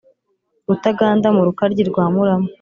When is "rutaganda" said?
0.67-1.27